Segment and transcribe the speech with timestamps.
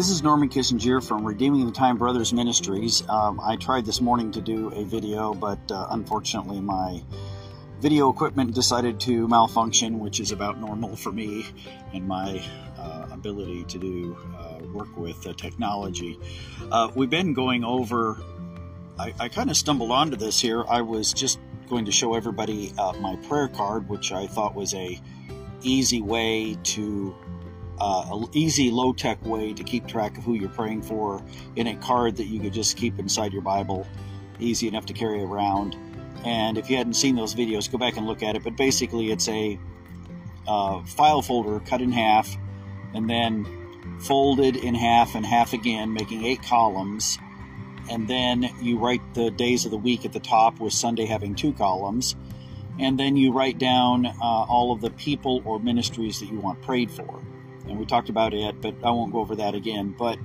[0.00, 3.06] This is Norman Kissinger from Redeeming the Time Brothers Ministries.
[3.10, 7.02] Um, I tried this morning to do a video, but uh, unfortunately, my
[7.80, 11.44] video equipment decided to malfunction, which is about normal for me
[11.92, 12.42] and my
[12.78, 16.18] uh, ability to do uh, work with technology.
[16.72, 18.16] Uh, we've been going over,
[18.98, 20.64] I, I kind of stumbled onto this here.
[20.66, 24.72] I was just going to show everybody uh, my prayer card, which I thought was
[24.72, 24.98] a
[25.62, 27.14] easy way to
[27.80, 31.24] uh, an easy, low tech way to keep track of who you're praying for
[31.56, 33.86] in a card that you could just keep inside your Bible,
[34.38, 35.76] easy enough to carry around.
[36.24, 38.44] And if you hadn't seen those videos, go back and look at it.
[38.44, 39.58] But basically, it's a
[40.46, 42.36] uh, file folder cut in half
[42.92, 43.46] and then
[44.00, 47.18] folded in half and half again, making eight columns.
[47.90, 51.34] And then you write the days of the week at the top, with Sunday having
[51.34, 52.14] two columns.
[52.78, 56.60] And then you write down uh, all of the people or ministries that you want
[56.62, 57.22] prayed for
[57.68, 59.94] and we talked about it, but I won't go over that again.
[59.98, 60.18] But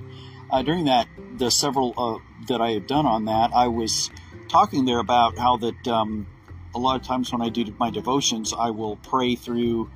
[0.50, 4.10] uh, during that, the several uh, that I have done on that, I was
[4.48, 6.26] talking there about how that um,
[6.74, 9.90] a lot of times when I do my devotions, I will pray through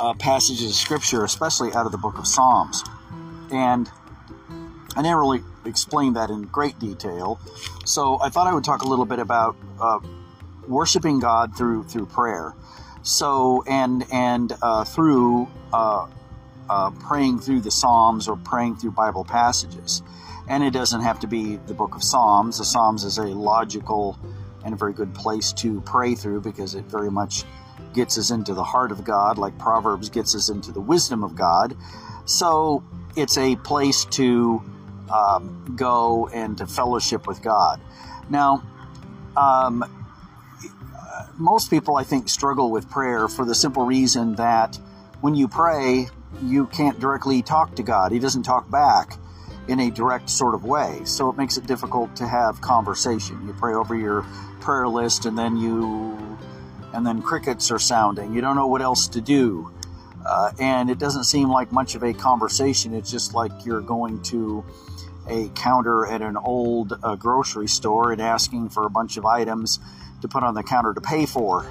[0.00, 2.82] uh, passages of scripture, especially out of the book of Psalms.
[3.50, 3.90] And
[4.96, 7.40] I didn't really explain that in great detail,
[7.84, 10.00] so I thought I would talk a little bit about uh,
[10.66, 12.54] worshiping God through through prayer.
[13.02, 15.48] So and and uh, through
[16.68, 20.02] uh, praying through the Psalms or praying through Bible passages.
[20.48, 22.58] And it doesn't have to be the book of Psalms.
[22.58, 24.18] The Psalms is a logical
[24.64, 27.44] and a very good place to pray through because it very much
[27.94, 31.34] gets us into the heart of God, like Proverbs gets us into the wisdom of
[31.34, 31.76] God.
[32.24, 32.82] So
[33.16, 34.62] it's a place to
[35.12, 37.80] um, go and to fellowship with God.
[38.30, 38.62] Now,
[39.36, 39.84] um,
[41.38, 44.78] most people, I think, struggle with prayer for the simple reason that
[45.20, 46.08] when you pray,
[46.42, 48.12] you can't directly talk to God.
[48.12, 49.18] He doesn't talk back
[49.68, 51.00] in a direct sort of way.
[51.04, 53.46] So it makes it difficult to have conversation.
[53.46, 54.22] You pray over your
[54.60, 56.38] prayer list and then you
[56.94, 58.32] and then crickets are sounding.
[58.32, 59.70] You don't know what else to do.
[60.26, 62.94] Uh, and it doesn't seem like much of a conversation.
[62.94, 64.64] It's just like you're going to
[65.28, 69.78] a counter at an old uh, grocery store and asking for a bunch of items
[70.22, 71.66] to put on the counter to pay for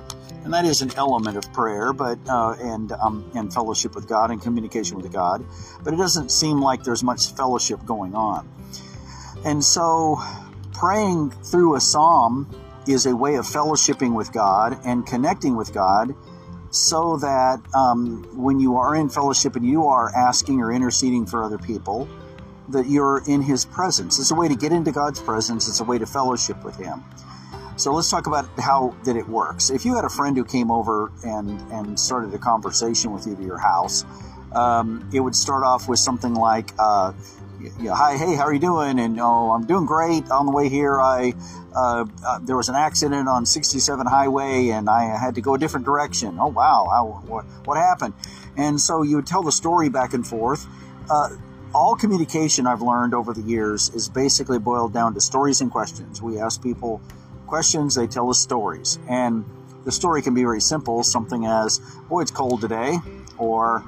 [0.47, 4.31] and that is an element of prayer, but uh, and um, and fellowship with God
[4.31, 5.43] and communication with God.
[5.83, 8.49] But it doesn't seem like there's much fellowship going on,
[9.43, 10.17] and so
[10.71, 12.49] praying through a psalm
[12.87, 16.15] is a way of fellowshipping with God and connecting with God,
[16.71, 21.43] so that um, when you are in fellowship and you are asking or interceding for
[21.43, 22.07] other people,
[22.69, 24.17] that you're in His presence.
[24.17, 25.67] It's a way to get into God's presence.
[25.67, 27.03] It's a way to fellowship with Him.
[27.77, 29.69] So let's talk about how that it works.
[29.69, 33.35] If you had a friend who came over and and started a conversation with you
[33.35, 34.03] to your house,
[34.51, 37.13] um, it would start off with something like, uh,
[37.85, 40.29] "Hi, hey, how are you doing?" And oh, I'm doing great.
[40.31, 41.35] On the way here, I
[41.75, 45.59] uh, uh, there was an accident on 67 highway, and I had to go a
[45.59, 46.39] different direction.
[46.39, 48.15] Oh wow, how, what what happened?
[48.57, 50.65] And so you would tell the story back and forth.
[51.11, 51.29] Uh,
[51.75, 56.23] all communication I've learned over the years is basically boiled down to stories and questions.
[56.23, 57.01] We ask people
[57.47, 58.99] questions, they tell us stories.
[59.09, 59.45] And
[59.85, 62.97] the story can be very simple something as, boy, it's cold today,
[63.37, 63.83] or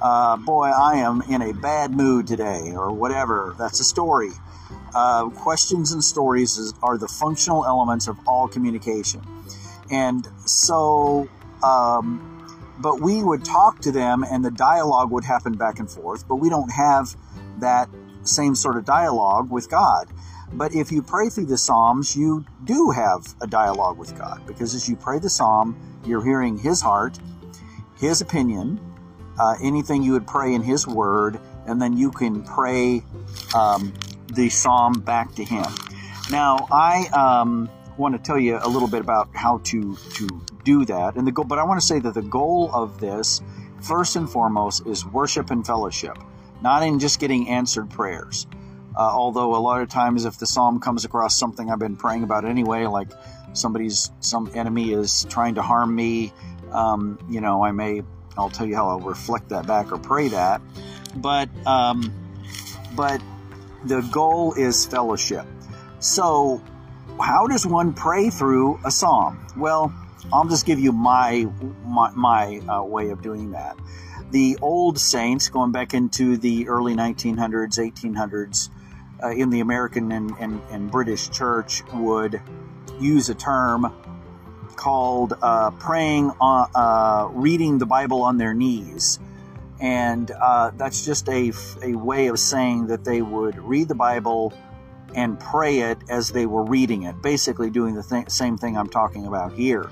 [0.00, 3.54] uh, boy, I am in a bad mood today, or whatever.
[3.58, 4.32] That's a story.
[4.94, 9.22] Uh, questions and stories is, are the functional elements of all communication.
[9.90, 11.28] And so,
[11.62, 12.28] um,
[12.78, 16.36] but we would talk to them and the dialogue would happen back and forth, but
[16.36, 17.14] we don't have
[17.60, 17.88] that
[18.24, 20.08] same sort of dialogue with God.
[20.54, 24.74] But if you pray through the Psalms, you do have a dialogue with God because
[24.74, 27.18] as you pray the Psalm, you're hearing His heart,
[27.96, 28.80] His opinion,
[29.38, 33.02] uh, anything you would pray in His Word, and then you can pray
[33.54, 33.94] um,
[34.34, 35.66] the Psalm back to Him.
[36.30, 40.84] Now, I um, want to tell you a little bit about how to to do
[40.84, 41.44] that, and the goal.
[41.44, 43.40] But I want to say that the goal of this,
[43.80, 46.18] first and foremost, is worship and fellowship,
[46.60, 48.46] not in just getting answered prayers.
[48.96, 52.24] Uh, although a lot of times, if the psalm comes across something I've been praying
[52.24, 53.08] about anyway, like
[53.54, 56.32] somebody's some enemy is trying to harm me,
[56.72, 58.02] um, you know, I may
[58.36, 60.60] I'll tell you how I'll reflect that back or pray that.
[61.16, 62.12] But um,
[62.94, 63.22] but
[63.84, 65.46] the goal is fellowship.
[65.98, 66.62] So,
[67.20, 69.46] how does one pray through a psalm?
[69.56, 69.92] Well,
[70.32, 71.46] I'll just give you my
[71.84, 73.76] my, my uh, way of doing that.
[74.30, 78.70] The old saints, going back into the early 1900s, 1800s,
[79.22, 82.40] uh, in the American and, and, and, British church would
[83.00, 83.92] use a term
[84.76, 89.18] called uh, praying, on, uh, reading the Bible on their knees.
[89.80, 91.52] And uh, that's just a,
[91.82, 94.52] a way of saying that they would read the Bible
[95.14, 98.88] and pray it as they were reading it, basically doing the th- same thing I'm
[98.88, 99.90] talking about here.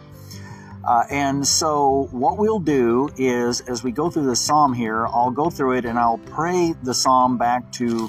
[0.82, 5.30] Uh, and so, what we'll do is, as we go through the psalm here, I'll
[5.30, 8.08] go through it and I'll pray the psalm back to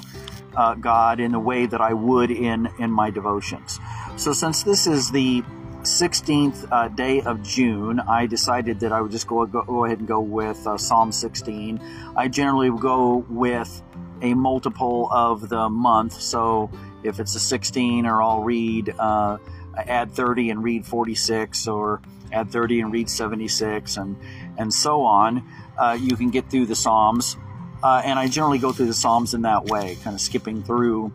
[0.56, 3.78] uh, God in the way that I would in in my devotions.
[4.16, 5.42] So, since this is the
[5.82, 9.98] 16th uh, day of June, I decided that I would just go go, go ahead
[9.98, 11.80] and go with uh, Psalm 16.
[12.16, 13.82] I generally go with
[14.20, 16.20] a multiple of the month.
[16.20, 16.70] So,
[17.02, 19.38] if it's a 16, or I'll read uh,
[19.76, 22.00] add 30 and read 46, or
[22.32, 24.16] add 30 and read 76, and,
[24.58, 25.44] and so on.
[25.78, 27.36] Uh, you can get through the Psalms.
[27.82, 31.12] Uh, and I generally go through the Psalms in that way, kind of skipping through,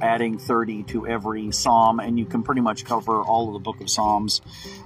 [0.00, 3.80] adding 30 to every Psalm, and you can pretty much cover all of the book
[3.80, 4.40] of Psalms,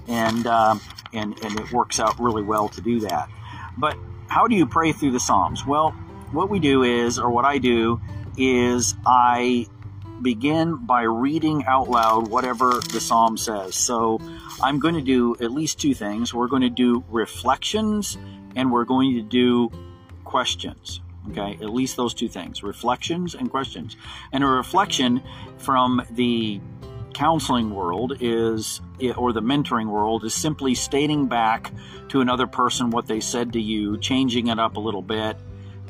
[0.07, 0.77] and, uh,
[1.13, 3.29] and, and it works out really well to do that.
[3.77, 3.97] But
[4.29, 5.67] how do you pray through the Psalms?
[5.67, 5.91] Well,
[6.33, 8.01] what we do is, or what I do,
[8.37, 9.67] is I
[10.23, 13.75] begin by reading out loud whatever the psalm says.
[13.75, 14.21] So
[14.63, 16.33] I'm going to do at least two things.
[16.33, 18.17] We're going to do reflections
[18.57, 19.71] and we're going to do
[20.25, 21.01] questions.
[21.31, 23.97] Okay, at least those two things reflections and questions.
[24.33, 25.23] And a reflection
[25.59, 26.61] from the
[27.15, 28.81] counseling world is,
[29.17, 31.73] or the mentoring world, is simply stating back
[32.09, 35.39] to another person what they said to you, changing it up a little bit,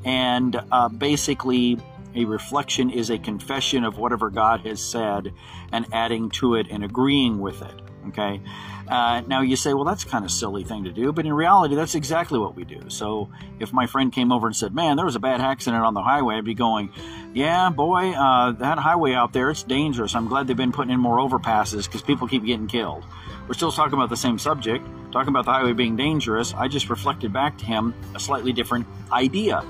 [0.05, 1.79] and uh, basically
[2.15, 5.33] a reflection is a confession of whatever God has said
[5.73, 7.84] and adding to it and agreeing with it.
[8.09, 8.41] Okay.
[8.87, 11.75] Uh, now you say, well, that's kind of silly thing to do, but in reality,
[11.75, 12.83] that's exactly what we do.
[12.89, 15.95] So if my friend came over and said, man, there was a bad accident on
[15.95, 16.93] the highway, I'd be going,
[17.33, 20.15] yeah, boy, uh, that highway out there, it's dangerous.
[20.15, 23.05] I'm glad they've been putting in more overpasses because people keep getting killed.
[23.49, 26.53] We're still talking about the same subject, talking about the highway being dangerous.
[26.55, 29.65] I just reflected back to him a slightly different idea.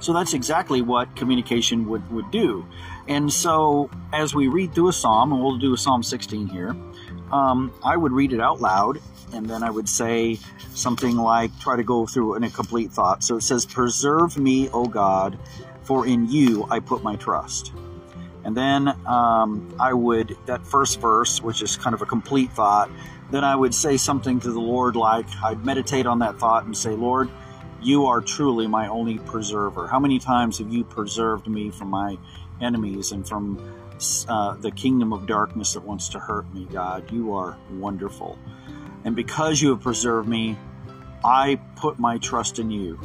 [0.00, 2.66] So that's exactly what communication would, would do.
[3.08, 6.76] And so as we read through a psalm, and we'll do a Psalm 16 here,
[7.32, 9.00] um, I would read it out loud
[9.32, 10.38] and then I would say
[10.74, 13.24] something like, try to go through in a complete thought.
[13.24, 15.38] So it says, Preserve me, O God,
[15.82, 17.72] for in you I put my trust.
[18.44, 22.90] And then um, I would, that first verse, which is kind of a complete thought,
[23.30, 26.76] then I would say something to the Lord like, I'd meditate on that thought and
[26.76, 27.30] say, Lord,
[27.82, 29.86] you are truly my only preserver.
[29.86, 32.18] How many times have you preserved me from my
[32.60, 33.58] enemies and from
[34.28, 37.10] uh, the kingdom of darkness that wants to hurt me, God?
[37.12, 38.38] You are wonderful.
[39.04, 40.56] And because you have preserved me,
[41.24, 43.00] I put my trust in you.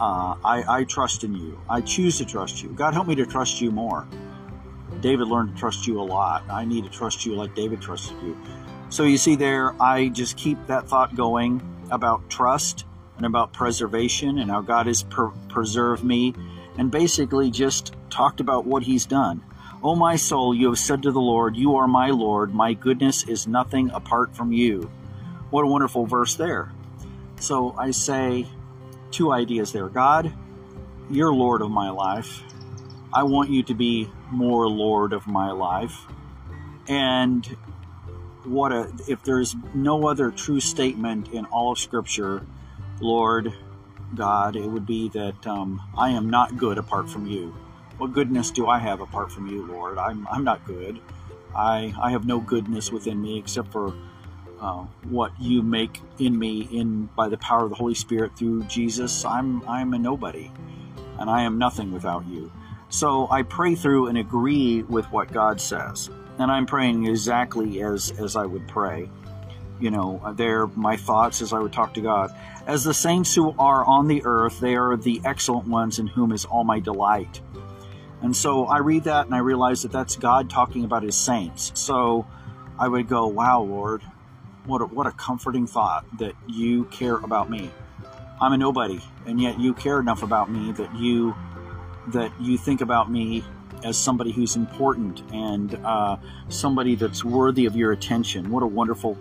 [0.00, 1.60] Uh, I, I trust in you.
[1.68, 2.70] I choose to trust you.
[2.70, 4.06] God, help me to trust you more.
[5.00, 6.44] David learned to trust you a lot.
[6.50, 8.36] I need to trust you like David trusted you.
[8.88, 12.84] So you see, there, I just keep that thought going about trust
[13.16, 16.34] and about preservation and how God has per- preserved me,
[16.78, 19.42] and basically just talked about what He's done.
[19.82, 22.54] O my soul, you have said to the Lord, You are my Lord.
[22.54, 24.90] My goodness is nothing apart from you.
[25.50, 26.70] What a wonderful verse there.
[27.40, 28.46] So I say
[29.10, 30.32] two ideas there God,
[31.10, 32.42] you're Lord of my life.
[33.12, 36.06] I want you to be more Lord of my life.
[36.88, 37.44] And
[38.44, 42.46] what a, if there's no other true statement in all of Scripture
[43.00, 43.52] Lord
[44.14, 47.54] God, it would be that um, I am not good apart from you.
[48.02, 49.96] What goodness do I have apart from you, Lord?
[49.96, 50.98] I'm, I'm not good.
[51.54, 53.94] I, I have no goodness within me except for
[54.60, 58.64] uh, what you make in me in by the power of the Holy Spirit through
[58.64, 59.24] Jesus.
[59.24, 60.50] I'm, I'm a nobody,
[61.20, 62.50] and I am nothing without you.
[62.88, 66.10] So I pray through and agree with what God says.
[66.40, 69.08] And I'm praying exactly as, as I would pray
[69.82, 72.32] you know, they're my thoughts as I would talk to God.
[72.68, 76.30] As the saints who are on the earth, they are the excellent ones in whom
[76.30, 77.40] is all my delight.
[78.22, 81.72] And so I read that and I realize that that's God talking about his saints.
[81.74, 82.26] So
[82.78, 84.02] I would go, wow, Lord,
[84.64, 87.70] what a, what a comforting thought that you care about me.
[88.40, 91.34] I'm a nobody, and yet you care enough about me that you
[92.08, 93.44] that you think about me
[93.84, 96.16] as somebody who's important and uh,
[96.48, 98.50] somebody that's worthy of your attention.
[98.50, 99.16] What a wonderful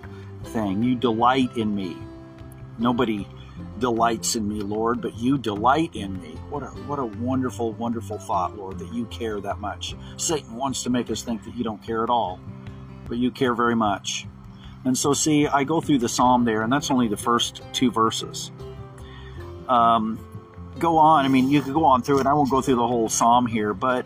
[0.45, 0.81] thing.
[0.81, 1.97] You delight in me.
[2.79, 3.27] Nobody
[3.79, 6.37] delights in me, Lord, but you delight in me.
[6.49, 9.95] What a what a wonderful, wonderful thought, Lord, that you care that much.
[10.17, 12.39] Satan wants to make us think that you don't care at all,
[13.07, 14.27] but you care very much.
[14.83, 17.91] And so, see, I go through the psalm there, and that's only the first two
[17.91, 18.51] verses.
[19.67, 20.19] Um,
[20.79, 21.25] go on.
[21.25, 22.27] I mean, you could go on through it.
[22.27, 24.05] I won't go through the whole psalm here, but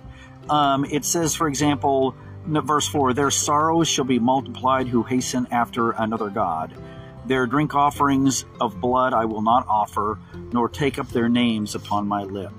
[0.50, 5.92] um, it says, for example, verse 4 Their sorrows shall be multiplied who hasten after
[5.92, 6.74] another God.
[7.27, 10.20] Their drink offerings of blood I will not offer,
[10.51, 12.53] nor take up their names upon my lip.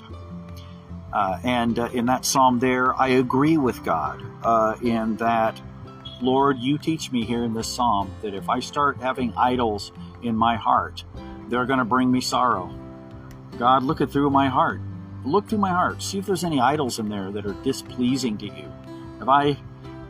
[1.12, 5.60] Uh, and uh, in that psalm there, I agree with God uh, in that,
[6.20, 9.92] Lord, you teach me here in this psalm that if I start having idols
[10.22, 11.04] in my heart,
[11.48, 12.74] they're going to bring me sorrow.
[13.58, 14.80] God, look it through my heart.
[15.24, 16.02] Look through my heart.
[16.02, 18.72] See if there's any idols in there that are displeasing to you.
[19.18, 19.56] Have I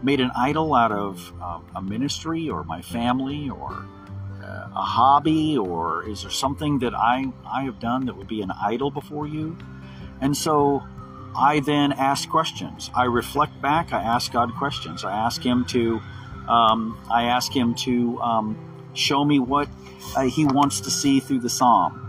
[0.02, 3.86] made an idol out of uh, a ministry or my family or
[4.74, 8.50] a hobby or is there something that I, I have done that would be an
[8.50, 9.56] idol before you?
[10.20, 10.82] And so
[11.36, 12.90] I then ask questions.
[12.94, 13.92] I reflect back.
[13.92, 15.04] I ask God questions.
[15.04, 16.00] I ask Him to,
[16.48, 19.68] um, I ask Him to um, show me what
[20.16, 22.02] uh, He wants to see through the psalm.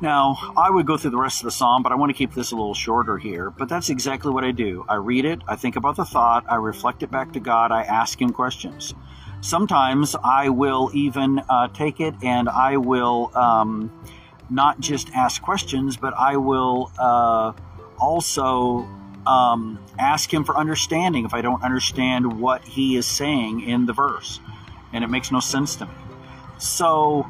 [0.00, 2.34] Now, I would go through the rest of the psalm, but I want to keep
[2.34, 3.50] this a little shorter here.
[3.50, 4.84] But that's exactly what I do.
[4.88, 7.82] I read it, I think about the thought, I reflect it back to God, I
[7.82, 8.94] ask Him questions.
[9.44, 13.92] Sometimes I will even uh, take it and I will um,
[14.48, 17.52] not just ask questions, but I will uh,
[17.98, 18.88] also
[19.26, 23.92] um, ask Him for understanding if I don't understand what He is saying in the
[23.92, 24.40] verse
[24.94, 25.92] and it makes no sense to me.
[26.56, 27.28] So,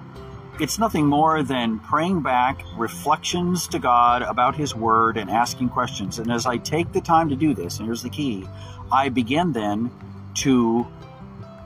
[0.61, 6.21] it's nothing more than praying back reflections to God about His Word and asking questions.
[6.21, 8.47] And as I take the time to do this, and here's the key,
[8.92, 9.90] I begin then
[10.35, 10.87] to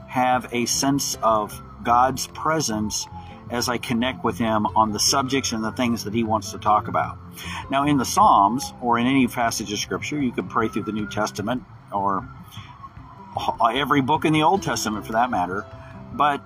[0.09, 3.07] have a sense of God's presence
[3.49, 6.57] as I connect with Him on the subjects and the things that He wants to
[6.57, 7.17] talk about.
[7.69, 10.91] Now, in the Psalms or in any passage of Scripture, you could pray through the
[10.91, 12.27] New Testament or
[13.73, 15.65] every book in the Old Testament for that matter.
[16.13, 16.41] But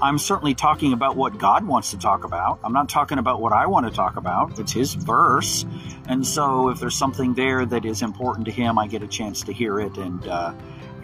[0.00, 2.60] I'm certainly talking about what God wants to talk about.
[2.64, 4.58] I'm not talking about what I want to talk about.
[4.58, 5.66] It's His verse.
[6.06, 9.42] And so if there's something there that is important to Him, I get a chance
[9.42, 10.54] to hear it and, uh,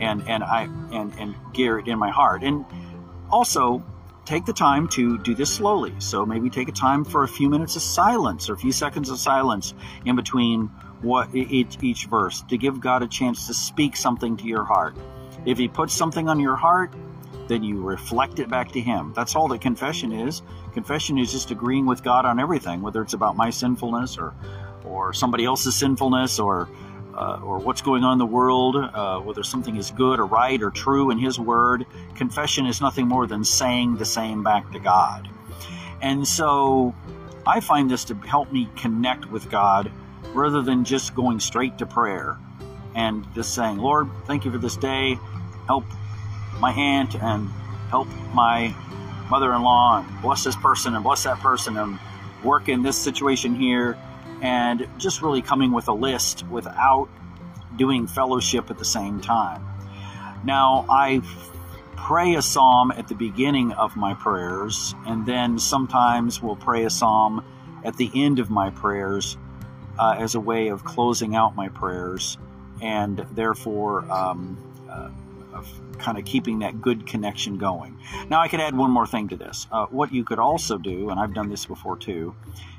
[0.00, 2.42] and, and, I, and, and gear it in my heart.
[2.42, 2.64] And
[3.30, 3.84] also,
[4.28, 5.94] take the time to do this slowly.
[6.00, 9.08] So maybe take a time for a few minutes of silence or a few seconds
[9.08, 9.72] of silence
[10.04, 14.44] in between what each, each verse to give God a chance to speak something to
[14.44, 14.96] your heart.
[15.46, 16.92] If He puts something on your heart,
[17.46, 19.14] then you reflect it back to Him.
[19.16, 20.42] That's all that confession is.
[20.74, 24.34] Confession is just agreeing with God on everything, whether it's about my sinfulness or,
[24.84, 26.68] or somebody else's sinfulness or,
[27.18, 30.62] uh, or what's going on in the world, uh, whether something is good or right
[30.62, 31.84] or true in His Word.
[32.14, 35.28] Confession is nothing more than saying the same back to God.
[36.00, 36.94] And so
[37.44, 39.90] I find this to help me connect with God
[40.32, 42.38] rather than just going straight to prayer
[42.94, 45.18] and just saying, Lord, thank you for this day.
[45.66, 45.84] Help
[46.60, 47.48] my aunt and
[47.90, 48.72] help my
[49.28, 51.98] mother-in-law and bless this person and bless that person and
[52.44, 53.98] work in this situation here
[54.42, 57.08] and just really coming with a list without
[57.76, 59.64] doing fellowship at the same time.
[60.44, 61.22] Now, I
[61.96, 66.90] pray a psalm at the beginning of my prayers, and then sometimes we'll pray a
[66.90, 67.44] psalm
[67.84, 69.36] at the end of my prayers
[69.98, 72.38] uh, as a way of closing out my prayers,
[72.80, 74.56] and therefore um,
[74.88, 75.10] uh,
[75.98, 77.98] kind of keeping that good connection going.
[78.30, 79.66] Now, I could add one more thing to this.
[79.70, 82.34] Uh, what you could also do, and I've done this before too,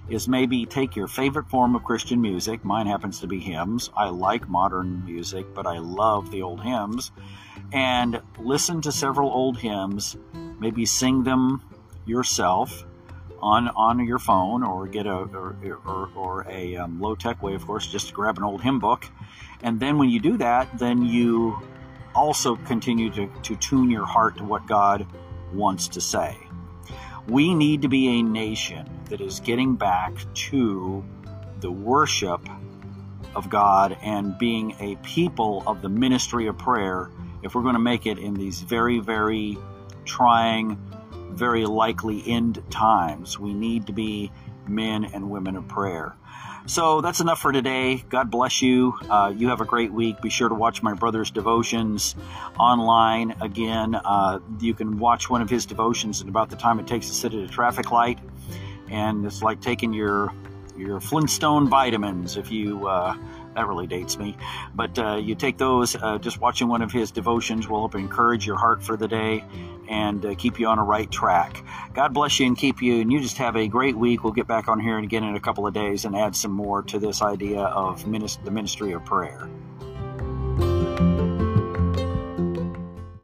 [0.10, 2.64] is maybe take your favorite form of Christian music.
[2.64, 3.90] Mine happens to be hymns.
[3.96, 7.12] I like modern music, but I love the old hymns.
[7.72, 10.18] And listen to several old hymns,
[10.60, 11.62] maybe sing them
[12.06, 12.86] yourself
[13.42, 17.54] on on your phone or get a or, or, or a um, low tech way
[17.54, 19.06] of course just grab an old hymn book
[19.64, 21.58] and then when you do that then you
[22.16, 25.06] also continue to, to tune your heart to what God
[25.54, 26.38] wants to say.
[27.28, 31.04] We need to be a nation that is getting back to
[31.60, 32.48] the worship
[33.36, 37.10] of God and being a people of the ministry of prayer
[37.44, 39.58] if we're going to make it in these very, very
[40.06, 40.78] trying,
[41.32, 43.40] very likely end times.
[43.40, 44.32] We need to be
[44.68, 46.16] men and women of prayer.
[46.66, 48.04] So that's enough for today.
[48.10, 48.94] God bless you.
[49.10, 50.22] Uh, you have a great week.
[50.22, 52.16] Be sure to watch my brother's devotions
[52.60, 53.36] online.
[53.42, 57.08] Again, uh, you can watch one of his devotions in about the time it takes
[57.08, 58.20] to sit at a traffic light.
[58.90, 60.34] And it's like taking your
[60.78, 63.16] your Flintstone vitamins if you uh,
[63.56, 64.38] that really dates me.
[64.74, 68.46] But uh, you take those, uh, just watching one of his devotions will help encourage
[68.46, 69.44] your heart for the day
[69.90, 71.64] and uh, keep you on a right track.
[71.94, 74.24] God bless you and keep you, and you just have a great week.
[74.24, 76.52] We'll get back on here and again in a couple of days and add some
[76.52, 79.50] more to this idea of the ministry of prayer.